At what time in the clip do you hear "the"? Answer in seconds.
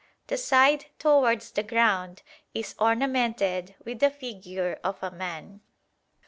0.25-0.37, 1.51-1.61, 3.99-4.09